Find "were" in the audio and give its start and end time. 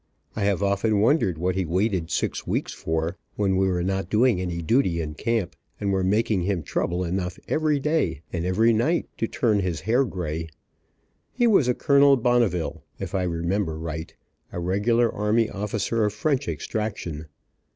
3.67-3.83, 5.93-6.03